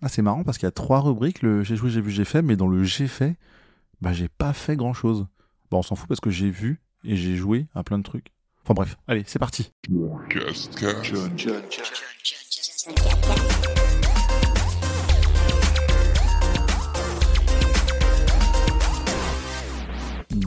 [0.00, 2.24] Ah, c'est marrant parce qu'il y a trois rubriques, le j'ai joué, j'ai vu, j'ai
[2.24, 3.36] fait, mais dans le j'ai fait,
[4.00, 5.26] bah j'ai pas fait grand chose.
[5.70, 8.32] Bon, on s'en fout parce que j'ai vu et j'ai joué à plein de trucs.
[8.64, 9.72] Enfin bref, allez, c'est parti.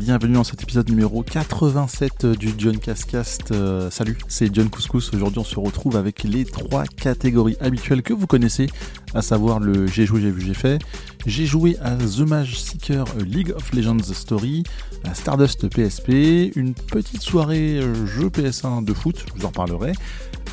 [0.02, 3.52] Bienvenue dans cet épisode numéro 87 du John Cascast.
[3.52, 5.14] Euh, salut, c'est John Couscous.
[5.14, 8.66] Aujourd'hui, on se retrouve avec les trois catégories habituelles que vous connaissez,
[9.14, 10.82] à savoir le j'ai joué, j'ai vu, j'ai fait.
[11.28, 14.64] J'ai joué à The Mage Seeker League of Legends Story,
[15.04, 19.92] à Stardust PSP, une petite soirée euh, jeu PS1 de foot, je vous en parlerai.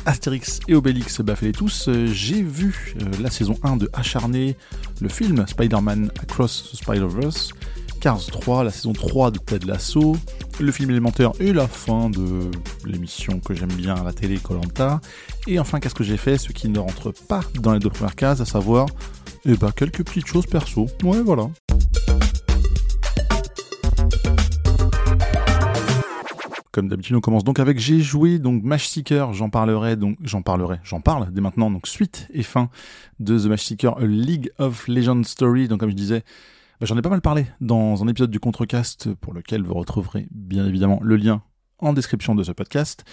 [0.05, 1.89] Astérix et Obélix, les tous.
[2.05, 4.55] J'ai vu euh, la saison 1 de Acharné,
[5.01, 7.49] le film Spider-Man Across Spider-Verse.
[7.99, 10.15] Cars 3, la saison 3 de Ted Lasso,
[10.61, 12.49] le film élémentaire et la fin de
[12.85, 15.01] l'émission que j'aime bien à la télé Colanta.
[15.47, 16.37] Et enfin, qu'est-ce que j'ai fait?
[16.37, 18.87] Ce qui ne rentre pas dans les deux premières cases, à savoir,
[19.43, 20.87] eh ben, quelques petites choses perso.
[21.03, 21.49] Ouais, voilà.
[26.71, 30.41] Comme d'habitude, on commence donc avec j'ai joué donc Match Seeker, j'en parlerai donc j'en
[30.41, 32.69] parlerai, j'en parle dès maintenant donc suite et fin
[33.19, 35.67] de The Match Seeker League of Legends Story.
[35.67, 36.23] Donc comme je disais,
[36.79, 40.27] bah, j'en ai pas mal parlé dans un épisode du Contrecast pour lequel vous retrouverez
[40.31, 41.41] bien évidemment le lien
[41.79, 43.03] en description de ce podcast.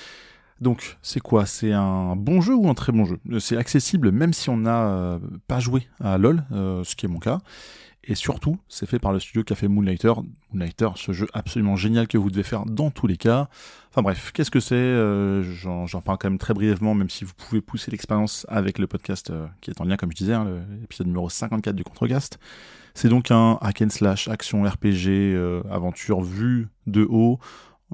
[0.61, 1.47] Donc, c'est quoi?
[1.47, 3.19] C'est un bon jeu ou un très bon jeu?
[3.41, 7.09] C'est accessible même si on n'a euh, pas joué à LoL, euh, ce qui est
[7.09, 7.41] mon cas.
[8.09, 10.13] Et surtout, c'est fait par le studio fait Moonlighter.
[10.53, 13.49] Moonlighter, ce jeu absolument génial que vous devez faire dans tous les cas.
[13.91, 17.33] Enfin bref, qu'est-ce que c'est euh, J'en parle quand même très brièvement, même si vous
[17.37, 20.47] pouvez pousser l'expérience avec le podcast qui est en lien, comme je disais, hein,
[20.81, 22.39] l'épisode numéro 54 du Contrecast.
[22.97, 27.39] C'est donc un hack and slash action RPG euh, aventure vue de haut,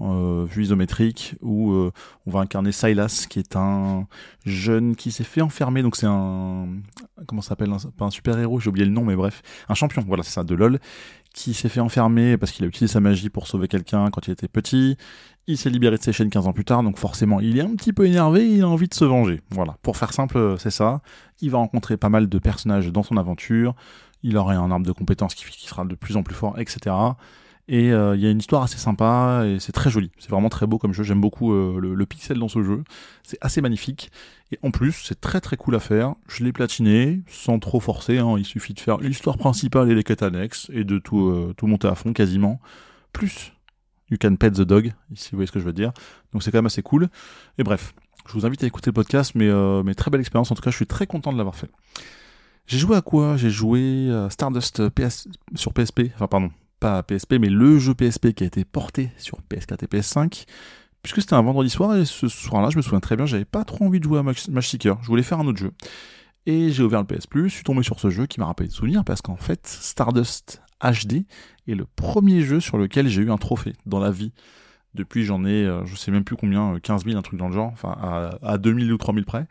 [0.00, 1.92] euh, vue isométrique, où euh,
[2.26, 4.06] on va incarner Silas, qui est un
[4.44, 5.82] jeune qui s'est fait enfermer.
[5.82, 6.68] Donc c'est un
[7.26, 10.04] comment ça s'appelle Pas un super héros, j'ai oublié le nom, mais bref, un champion.
[10.06, 10.78] Voilà, c'est ça, de LoL,
[11.34, 14.32] qui s'est fait enfermer parce qu'il a utilisé sa magie pour sauver quelqu'un quand il
[14.32, 14.96] était petit.
[15.46, 17.74] Il s'est libéré de ses chaînes 15 ans plus tard, donc forcément il est un
[17.74, 19.40] petit peu énervé, il a envie de se venger.
[19.50, 21.02] Voilà, pour faire simple, c'est ça.
[21.40, 23.74] Il va rencontrer pas mal de personnages dans son aventure
[24.22, 26.94] il aurait un arbre de compétences qui, sera de plus en plus fort, etc.
[27.68, 30.10] Et euh, il y a une histoire assez sympa et c'est très joli.
[30.18, 31.04] C'est vraiment très beau comme jeu.
[31.04, 32.82] J'aime beaucoup euh, le, pixel dans ce jeu.
[33.22, 34.10] C'est assez magnifique.
[34.50, 36.14] Et en plus, c'est très très cool à faire.
[36.28, 38.18] Je l'ai platiné sans trop forcer.
[38.18, 38.34] Hein.
[38.36, 41.66] Il suffit de faire l'histoire principale et les quêtes annexes et de tout, euh, tout
[41.66, 42.60] monter à fond quasiment.
[43.12, 43.52] Plus
[44.10, 45.92] You Can Pet the Dog, si vous voyez ce que je veux dire.
[46.32, 47.08] Donc c'est quand même assez cool.
[47.58, 47.94] Et bref,
[48.26, 49.50] je vous invite à écouter le podcast, mais,
[49.84, 50.50] mais très belle expérience.
[50.50, 51.70] En tout cas, je suis très content de l'avoir fait.
[52.66, 53.36] J'ai joué à quoi?
[53.36, 54.82] J'ai joué à Stardust
[55.54, 56.50] sur PSP, enfin pardon,
[56.82, 60.46] pas PSP, mais le jeu PSP qui a été porté sur PS4 et PS5,
[61.00, 63.64] puisque c'était un vendredi soir, et ce soir-là, je me souviens très bien, j'avais pas
[63.64, 65.70] trop envie de jouer à Match Seeker, je voulais faire un autre jeu.
[66.46, 68.68] Et j'ai ouvert le PS Plus, je suis tombé sur ce jeu qui m'a rappelé
[68.68, 71.24] de souvenirs, parce qu'en fait, Stardust HD
[71.68, 74.32] est le premier jeu sur lequel j'ai eu un trophée dans la vie.
[74.94, 77.54] Depuis, j'en ai, euh, je sais même plus combien, 15 000, un truc dans le
[77.54, 79.46] genre, enfin à, à 2000 ou 3000 près.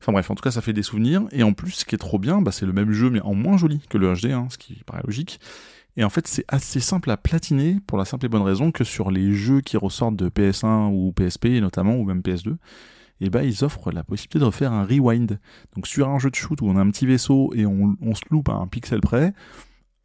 [0.00, 1.22] Enfin bref, en tout cas, ça fait des souvenirs.
[1.32, 3.34] Et en plus, ce qui est trop bien, bah, c'est le même jeu, mais en
[3.34, 5.40] moins joli que le HD, hein, ce qui paraît logique.
[5.96, 8.84] Et en fait, c'est assez simple à platiner pour la simple et bonne raison que
[8.84, 12.54] sur les jeux qui ressortent de PS1 ou PSP, notamment, ou même PS2,
[13.20, 15.40] et ben, ils offrent la possibilité de refaire un rewind.
[15.74, 18.22] Donc sur un jeu de shoot où on a un petit vaisseau et on, se
[18.30, 19.32] loupe à un pixel près,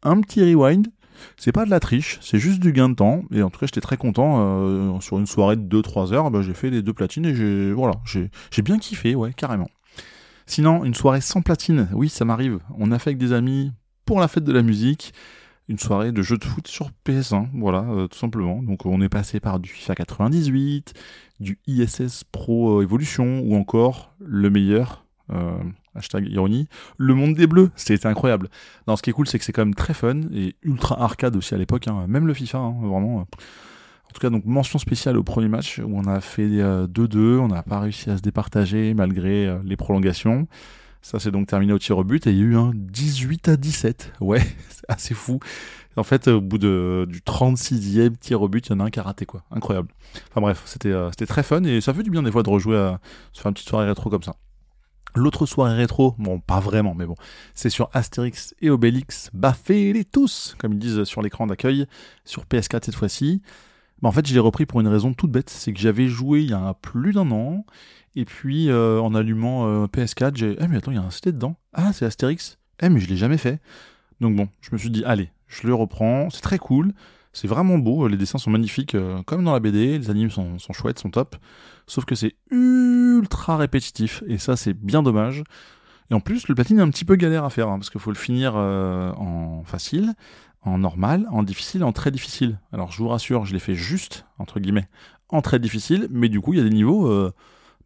[0.02, 0.88] un petit rewind,
[1.36, 3.22] c'est pas de la triche, c'est juste du gain de temps.
[3.32, 4.38] Et en tout cas, j'étais très content.
[4.40, 7.72] Euh, sur une soirée de 2-3 heures, bah, j'ai fait les deux platines et j'ai
[7.72, 9.68] voilà, j'ai bien kiffé, ouais, carrément.
[10.46, 12.58] Sinon, une soirée sans platine, oui, ça m'arrive.
[12.78, 13.72] On a fait avec des amis
[14.04, 15.12] pour la fête de la musique
[15.68, 18.62] une soirée de jeux de foot sur PS1, voilà, euh, tout simplement.
[18.62, 20.94] Donc on est passé par du FIFA 98,
[21.40, 25.56] du ISS Pro euh, Evolution, ou encore le meilleur, euh,
[25.94, 26.68] hashtag ironie,
[26.98, 27.70] le monde des bleus.
[27.76, 28.48] C'était incroyable.
[28.86, 31.36] Non, ce qui est cool, c'est que c'est quand même très fun et ultra arcade
[31.36, 32.06] aussi à l'époque, hein.
[32.08, 33.26] même le FIFA, hein, vraiment.
[34.14, 37.38] En tout cas, donc mention spéciale au premier match où on a fait 2-2, euh,
[37.40, 40.46] on n'a pas réussi à se départager malgré euh, les prolongations.
[41.02, 43.48] Ça s'est donc terminé au tir au but et il y a eu un 18
[43.48, 44.12] à 17.
[44.20, 44.38] Ouais,
[44.68, 45.40] c'est assez fou.
[45.96, 48.90] En fait, au bout de, du 36e tir au but, il y en a un
[48.90, 49.42] qui a raté, quoi.
[49.50, 49.88] Incroyable.
[50.30, 52.50] Enfin bref, c'était euh, c'était très fun et ça fait du bien des fois de
[52.50, 53.00] rejouer à
[53.32, 54.36] se faire une petite soirée rétro comme ça.
[55.16, 57.16] L'autre soirée rétro, bon, pas vraiment, mais bon,
[57.52, 61.86] c'est sur Astérix et Obélix, baffez-les tous, comme ils disent sur l'écran d'accueil,
[62.24, 63.42] sur PS4 cette fois-ci.
[64.04, 66.42] Bah, en fait, je l'ai repris pour une raison toute bête, c'est que j'avais joué
[66.42, 67.64] il y a plus d'un an,
[68.14, 71.10] et puis euh, en allumant euh, PS4, j'ai eh mais attends, il y a un
[71.10, 71.56] CD dedans.
[71.72, 72.58] Ah, c'est Astérix.
[72.82, 73.62] Eh mais je l'ai jamais fait.
[74.20, 76.92] Donc bon, je me suis dit allez, je le reprends, c'est très cool,
[77.32, 80.58] c'est vraiment beau, les dessins sont magnifiques euh, comme dans la BD, les animes sont,
[80.58, 81.36] sont chouettes, sont top.
[81.86, 85.44] Sauf que c'est ultra répétitif et ça c'est bien dommage.
[86.10, 88.02] Et en plus, le platine est un petit peu galère à faire, hein, parce qu'il
[88.02, 90.12] faut le finir en facile,
[90.64, 92.58] en normal, en difficile, en très difficile.
[92.72, 94.88] Alors je vous rassure, je l'ai fait juste, entre guillemets,
[95.28, 97.08] en très difficile, mais du coup, il y a des niveaux,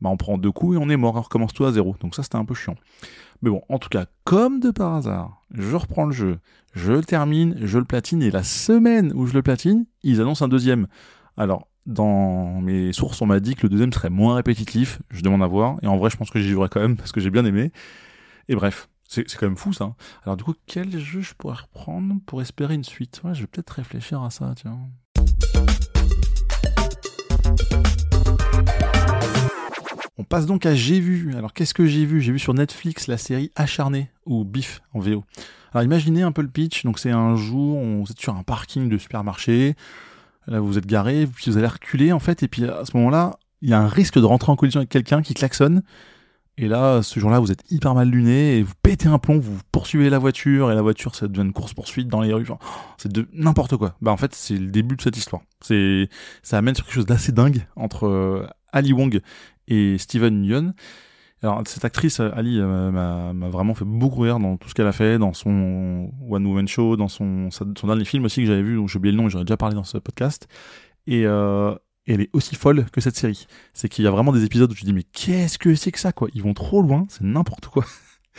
[0.00, 1.96] bah, on prend deux coups et on est mort, on recommence tout à zéro.
[2.00, 2.76] Donc ça, c'était un peu chiant.
[3.42, 6.38] Mais bon, en tout cas, comme de par hasard, je reprends le jeu,
[6.74, 10.44] je le termine, je le platine, et la semaine où je le platine, ils annoncent
[10.44, 10.88] un deuxième.
[11.36, 15.42] Alors, dans mes sources, on m'a dit que le deuxième serait moins répétitif, je demande
[15.42, 17.30] à voir, et en vrai, je pense que j'y jouerai quand même, parce que j'ai
[17.30, 17.72] bien aimé.
[18.48, 19.94] Et bref, c'est quand même fou ça.
[20.24, 23.22] Alors du coup, quel jeu je pourrais reprendre pour espérer une suite?
[23.32, 24.54] Je vais peut-être réfléchir à ça.
[30.18, 31.34] On passe donc à J'ai vu.
[31.34, 32.20] Alors qu'est-ce que j'ai vu?
[32.20, 35.24] J'ai vu sur Netflix la série Acharné ou Bif en VO.
[35.72, 36.84] Alors imaginez un peu le pitch.
[36.84, 39.74] Donc c'est un jour, on, vous êtes sur un parking de supermarché.
[40.46, 43.70] Là vous êtes garé, vous allez reculer en fait, et puis à ce moment-là, il
[43.70, 45.82] y a un risque de rentrer en collision avec quelqu'un qui klaxonne.
[46.60, 49.60] Et là, ce jour-là, vous êtes hyper mal luné et vous pétez un plomb, vous
[49.70, 52.46] poursuivez la voiture et la voiture, ça devient une course poursuite dans les rues.
[52.96, 53.94] c'est de n'importe quoi.
[54.00, 55.42] Bah en fait, c'est le début de cette histoire.
[55.60, 56.08] C'est
[56.42, 59.20] ça amène sur quelque chose d'assez dingue entre euh, Ali Wong
[59.68, 60.74] et Steven Yeun.
[61.44, 64.92] Alors cette actrice Ali euh, m'a vraiment fait beaucoup rire dans tout ce qu'elle a
[64.92, 68.74] fait, dans son One Woman Show, dans son, son dernier film aussi que j'avais vu,
[68.74, 70.48] dont j'ai oublié le nom, j'en ai déjà parlé dans ce podcast.
[71.06, 71.72] Et, euh,
[72.14, 73.46] elle est aussi folle que cette série.
[73.74, 76.00] C'est qu'il y a vraiment des épisodes où tu dis mais qu'est-ce que c'est que
[76.00, 76.28] ça quoi?
[76.34, 77.84] Ils vont trop loin, c'est n'importe quoi.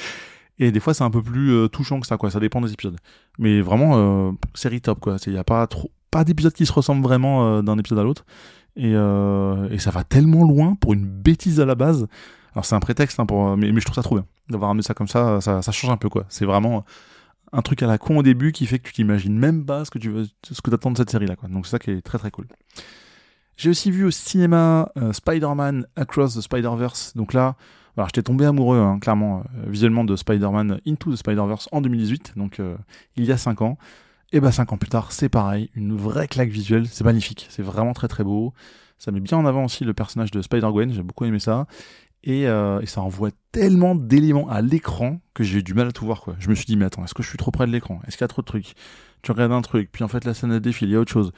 [0.60, 2.74] Et des fois c'est un peu plus euh, touchant que ça quoi, ça dépend des
[2.74, 2.98] épisodes.
[3.38, 7.04] Mais vraiment série top quoi, il y a pas trop pas d'épisodes qui se ressemblent
[7.04, 8.26] vraiment d'un épisode à l'autre.
[8.76, 12.08] Et, euh, et, ça va tellement loin pour une bêtise à la base.
[12.54, 14.82] Alors c'est un prétexte, hein, pour, mais, mais, je trouve ça trop bien d'avoir amené
[14.82, 16.26] ça comme ça, ça, ça change un peu quoi.
[16.30, 16.86] C'est vraiment
[17.52, 19.92] un truc à la con au début qui fait que tu t'imagines même pas ce
[19.92, 21.50] que tu veux, ce que t'attends de cette série là quoi.
[21.50, 22.48] Donc c'est ça qui est très très cool.
[23.60, 27.12] J'ai aussi vu au cinéma euh, Spider-Man Across the Spider-Verse.
[27.18, 27.58] Donc là,
[27.98, 32.36] alors j'étais tombé amoureux hein, clairement euh, visuellement de Spider-Man Into the Spider-Verse en 2018,
[32.38, 32.78] donc euh,
[33.18, 33.78] il y a 5 ans.
[34.32, 37.64] Et bah cinq ans plus tard, c'est pareil, une vraie claque visuelle, c'est magnifique, c'est
[37.64, 38.54] vraiment très très beau.
[38.98, 41.66] Ça met bien en avant aussi le personnage de Spider-Gwen, j'ai beaucoup aimé ça.
[42.24, 42.46] Et,
[42.86, 46.36] ça envoie tellement d'éléments à l'écran que j'ai eu du mal à tout voir quoi.
[46.40, 48.00] Je me suis dit mais attends, est-ce que je suis trop près de l'écran?
[48.08, 48.76] Est-ce qu'il y a trop de trucs?
[49.24, 51.34] Tu regardes un truc, puis en fait la scène défile, il y a autre chose.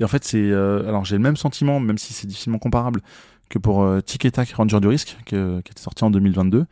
[0.00, 3.00] Et en fait c'est euh, alors j'ai le même sentiment, même si c'est difficilement comparable
[3.48, 6.66] que pour euh, Tic et Tac Ranger du risque qui était sorti en 2022.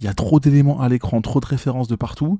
[0.00, 2.38] Il y a trop d'éléments à l'écran, trop de références de partout.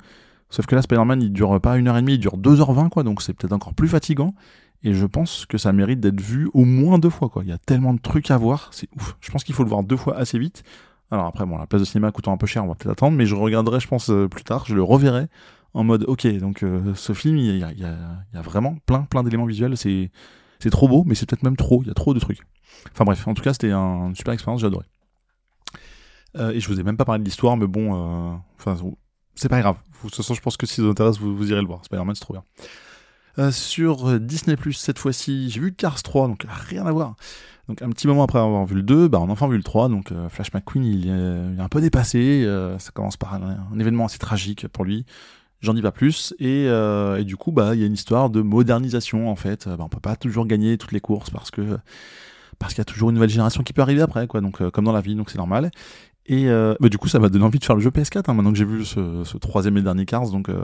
[0.49, 3.03] Sauf que là, Spider-Man, il dure pas une heure et demie, il dure 2h20, quoi,
[3.03, 4.35] donc c'est peut-être encore plus fatigant.
[4.82, 7.43] Et je pense que ça mérite d'être vu au moins deux fois, quoi.
[7.44, 9.17] Il y a tellement de trucs à voir, c'est ouf.
[9.21, 10.65] Je pense qu'il faut le voir deux fois assez vite.
[11.11, 13.17] Alors après, bon, la place de cinéma coûtant un peu cher, on va peut-être attendre,
[13.17, 15.29] mais je regarderai, je pense, euh, plus tard, je le reverrai
[15.75, 19.76] en mode, ok, donc euh, ce film, il y a, vraiment plein, plein d'éléments visuels,
[19.76, 20.11] c'est,
[20.58, 22.40] c'est trop beau, mais c'est peut-être même trop, il y a trop de trucs.
[22.93, 24.87] Enfin bref, en tout cas, c'était un, une super expérience, j'ai adoré.
[26.37, 28.76] Euh, et je vous ai même pas parlé de l'histoire, mais bon, enfin,
[29.34, 29.76] c'est pas grave.
[29.76, 31.84] De toute façon, je pense que si ça vous intéresse, vous, irez le voir.
[31.84, 32.44] Spider-Man, c'est trop bien.
[33.38, 37.14] Euh, sur Disney cette fois-ci, j'ai vu Cars 3, donc rien à voir.
[37.70, 39.62] Donc un petit moment après avoir vu le 2, bah, on a enfin vu le
[39.62, 43.78] 3, donc euh, Flash McQueen il est, un peu dépassé, euh, ça commence par un,
[43.78, 45.06] événement assez tragique pour lui,
[45.61, 48.41] j'en dis pas plus, et, et du coup bah il y a une histoire de
[48.41, 51.79] modernisation en fait, bah, on peut pas toujours gagner toutes les courses parce que
[52.59, 54.85] parce qu'il y a toujours une nouvelle génération qui peut arriver après quoi, donc comme
[54.85, 55.71] dans la vie, donc c'est normal,
[56.31, 58.35] et euh, bah, du coup, ça m'a donné envie de faire le jeu PS4 hein,
[58.35, 60.31] maintenant que j'ai vu ce, ce, troisième et dernier Cars.
[60.31, 60.62] Donc, euh,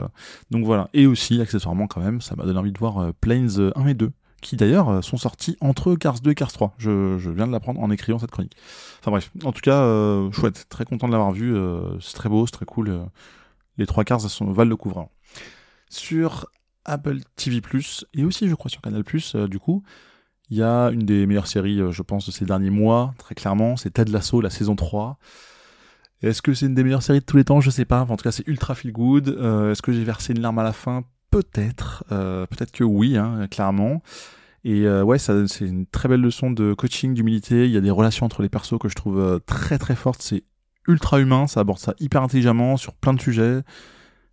[0.49, 0.89] donc voilà.
[0.93, 3.93] Et aussi, accessoirement, quand même, ça m'a donné envie de voir euh, Planes 1 et
[3.93, 6.75] 2, qui d'ailleurs sont sortis entre Cars 2 et Cars 3.
[6.77, 8.55] Je, je viens de l'apprendre en écrivant cette chronique.
[9.01, 9.83] Enfin bref, en tout cas,
[10.31, 10.67] chouette.
[10.69, 11.53] Très content de l'avoir vu.
[11.99, 13.01] c'est très beau, c'est très cool.
[13.77, 15.11] Les trois Cars sont, valent le couvrant.
[15.89, 16.47] Sur
[16.85, 17.61] Apple TV+,
[18.13, 19.03] et aussi, je crois, sur Canal+,
[19.49, 19.83] du coup,
[20.49, 23.75] il y a une des meilleures séries, je pense, de ces derniers mois, très clairement,
[23.75, 25.17] c'est Ted Lasso, la saison 3.
[26.21, 27.61] Est-ce que c'est une des meilleures séries de tous les temps?
[27.61, 28.01] Je sais pas.
[28.01, 29.29] En tout cas, c'est ultra feel good.
[29.29, 31.03] Euh, est-ce que j'ai versé une larme à la fin?
[31.29, 32.03] Peut-être.
[32.11, 34.01] Euh, peut-être que oui, hein, clairement.
[34.63, 37.65] Et euh, ouais, c'est une très belle leçon de coaching, d'humilité.
[37.65, 40.21] Il y a des relations entre les persos que je trouve très très fortes.
[40.21, 40.43] C'est
[40.87, 41.47] ultra humain.
[41.47, 43.61] Ça aborde ça hyper intelligemment sur plein de sujets.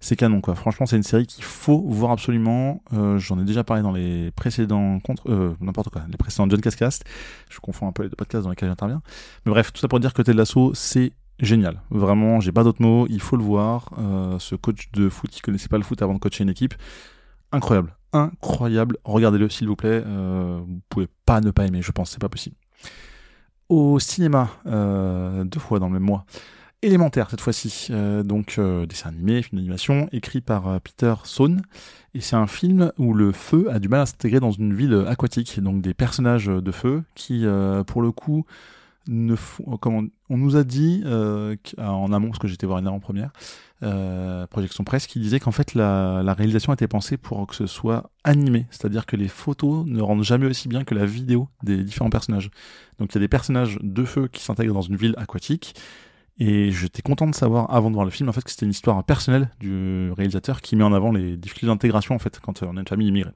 [0.01, 0.55] C'est canon quoi.
[0.55, 2.83] Franchement, c'est une série qu'il faut voir absolument.
[2.93, 7.05] J'en ai déjà parlé dans les précédents contre, n'importe quoi, les précédents John Cascast.
[7.49, 9.01] Je confonds un peu les deux podcasts dans lesquels j'interviens.
[9.47, 11.81] Mais bref, tout ça pour dire que Ted Lasso, c'est génial.
[11.91, 13.91] Vraiment, j'ai pas d'autres mots, il faut le voir.
[13.99, 16.75] Euh, ce coach de foot qui connaissait pas le foot avant de coacher une équipe,
[17.51, 18.99] incroyable, incroyable.
[19.05, 20.03] Regardez-le s'il vous plaît.
[20.05, 22.57] Euh, vous pouvez pas ne pas aimer, je pense, c'est pas possible.
[23.75, 26.26] Au cinéma, euh, deux fois dans le même mois.
[26.81, 27.90] Élémentaire cette fois-ci,
[28.25, 31.61] donc dessin animé, film d'animation, écrit par Peter Sohn.
[32.14, 35.04] Et c'est un film où le feu a du mal à s'intégrer dans une ville
[35.09, 35.59] aquatique.
[35.61, 37.47] Donc des personnages de feu qui,
[37.88, 38.47] pour le coup,
[39.81, 43.33] comment, on nous a dit euh, en amont, parce que j'étais voir une en première,
[43.83, 48.11] euh, projection presse, qui disait qu'en fait la, réalisation était pensée pour que ce soit
[48.25, 52.11] animé, c'est-à-dire que les photos ne rendent jamais aussi bien que la vidéo des différents
[52.11, 52.51] personnages.
[52.99, 55.75] Donc il y a des personnages de feu qui s'intègrent dans une ville aquatique.
[56.41, 58.73] Et j'étais content de savoir avant de voir le film en fait que c'était une
[58.73, 62.77] histoire personnelle du réalisateur qui met en avant les difficultés d'intégration en fait quand on
[62.77, 63.31] a une famille immigrée.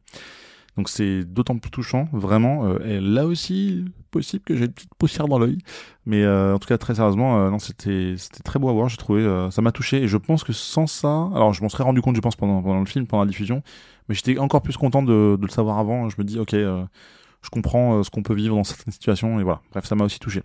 [0.78, 2.66] Donc c'est d'autant plus touchant, vraiment.
[2.66, 5.58] Euh, et là aussi, possible que j'ai une petite poussière dans l'œil.
[6.06, 8.88] Mais euh, en tout cas, très sérieusement, euh, non, c'était c'était très beau à voir.
[8.88, 10.04] J'ai trouvé, ça m'a touché.
[10.04, 12.62] Et je pense que sans ça, alors je m'en serais rendu compte, je pense, pendant,
[12.62, 13.60] pendant le film, pendant la diffusion.
[14.08, 16.08] Mais j'étais encore plus content de, le savoir avant.
[16.08, 19.40] Je me dis, ok, je comprends ce qu'on peut vivre dans certaines situations.
[19.40, 19.60] Et voilà.
[19.72, 20.44] Bref, ça m'a aussi touché.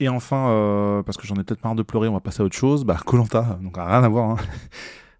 [0.00, 2.56] Et enfin, parce que j'en ai peut-être marre de pleurer, on va passer à autre
[2.56, 2.84] chose.
[2.84, 4.30] Bah, Colanta, donc rien à voir.
[4.30, 4.36] Hein.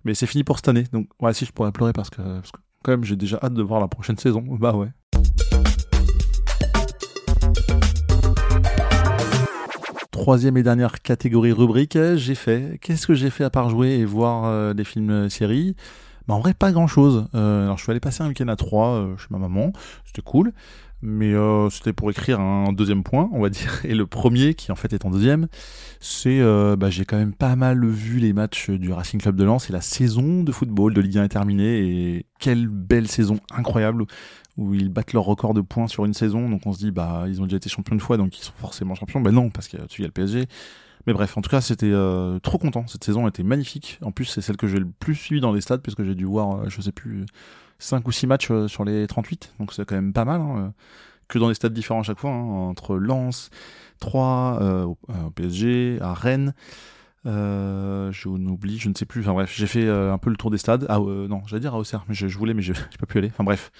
[0.05, 0.85] Mais c'est fini pour cette année.
[0.93, 3.55] Donc, ouais, si je pourrais pleurer parce que, parce que quand même, j'ai déjà hâte
[3.55, 4.45] de voir la prochaine saison.
[4.59, 4.89] Bah ouais.
[10.11, 12.79] Troisième et dernière catégorie rubrique, j'ai fait.
[12.83, 15.77] Qu'est-ce que j'ai fait à part jouer et voir euh, des films euh, séries?
[16.27, 17.27] Bah en vrai pas grand chose.
[17.35, 19.73] Euh, alors je suis allé passer un week-end à 3 chez ma maman,
[20.05, 20.53] c'était cool
[21.01, 23.81] mais euh, c'était pour écrire un deuxième point, on va dire.
[23.85, 25.47] Et le premier, qui en fait est en deuxième,
[26.01, 29.45] c'est euh, bah, j'ai quand même pas mal vu les matchs du Racing Club de
[29.45, 33.39] Lens et la saison de football de Ligue 1 est terminée et quelle belle saison
[33.57, 34.05] incroyable
[34.57, 36.49] où ils battent leur record de points sur une saison.
[36.49, 38.53] Donc on se dit bah ils ont déjà été champions une fois donc ils sont
[38.57, 39.21] forcément champions.
[39.21, 40.47] Ben non parce qu'il y a le PSG.
[41.07, 42.87] Mais bref, en tout cas, c'était euh, trop content.
[42.87, 43.99] Cette saison était magnifique.
[44.03, 46.25] En plus, c'est celle que j'ai le plus suivi dans les stades, puisque j'ai dû
[46.25, 47.25] voir, je sais plus,
[47.79, 50.41] 5 ou 6 matchs euh, sur les 38, donc c'est quand même pas mal.
[50.41, 50.69] Hein, euh,
[51.29, 53.51] que dans des stades différents à chaque fois, hein, entre Lens,
[54.01, 54.97] 3, euh, au,
[55.35, 56.55] PSG, à Rennes.
[57.27, 59.21] Euh, je oublie, je ne sais plus.
[59.21, 60.87] Enfin bref, j'ai fait un peu le tour des stades.
[60.89, 63.29] Ah non, j'allais dire à Auxerre, mais je, voulais, mais je n'ai pas pu aller.
[63.29, 63.71] Enfin bref.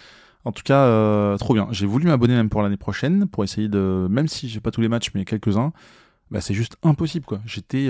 [0.45, 1.69] En tout cas, trop bien.
[1.71, 4.83] J'ai voulu m'abonner même pour l'année prochaine, pour essayer de, même si j'ai pas tous
[4.83, 5.73] les matchs, mais quelques-uns.
[6.31, 7.41] Bah c'est juste impossible quoi.
[7.47, 7.89] J'étais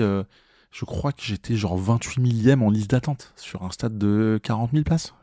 [0.71, 4.71] je crois que j'étais genre 28 millième en liste d'attente sur un stade de 40
[4.71, 5.13] 000 places,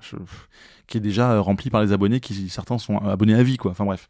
[0.86, 3.70] qui est déjà euh, rempli par les abonnés, qui certains sont abonnés à vie, quoi.
[3.70, 4.08] Enfin bref,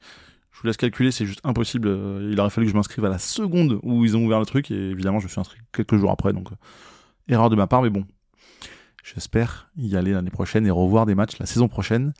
[0.52, 1.88] je vous laisse calculer, c'est juste impossible.
[1.88, 4.46] Euh, il aurait fallu que je m'inscrive à la seconde où ils ont ouvert le
[4.46, 6.56] truc, et évidemment, je me suis inscrit quelques jours après, donc euh,
[7.28, 8.06] erreur de ma part, mais bon.
[9.04, 12.12] J'espère y aller l'année prochaine et revoir des matchs la saison prochaine.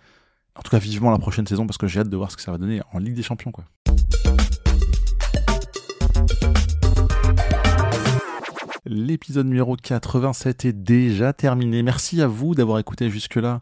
[0.55, 2.43] En tout cas, vivement la prochaine saison, parce que j'ai hâte de voir ce que
[2.43, 3.65] ça va donner en Ligue des Champions, quoi.
[8.89, 11.83] L'épisode numéro 87 est déjà terminé.
[11.83, 13.61] Merci à vous d'avoir écouté jusque-là.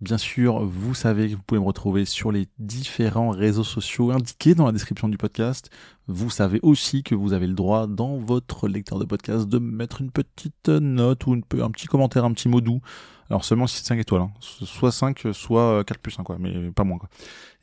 [0.00, 4.54] Bien sûr, vous savez que vous pouvez me retrouver sur les différents réseaux sociaux indiqués
[4.54, 5.68] dans la description du podcast.
[6.06, 10.00] Vous savez aussi que vous avez le droit dans votre lecteur de podcast de mettre
[10.00, 12.80] une petite note ou un petit commentaire, un petit mot doux.
[13.28, 14.32] Alors seulement si c'est 5 étoiles, hein.
[14.40, 16.98] soit 5, soit 4 plus 1, quoi, mais pas moins.
[16.98, 17.08] Quoi.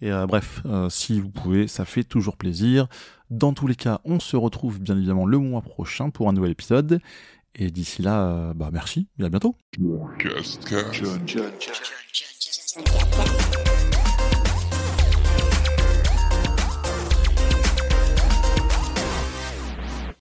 [0.02, 2.88] Et euh, bref, euh, si vous pouvez, ça fait toujours plaisir.
[3.30, 6.52] Dans tous les cas, on se retrouve bien évidemment le mois prochain pour un nouvel
[6.52, 7.00] épisode.
[7.56, 9.56] Et d'ici là, euh, bah merci et à bientôt.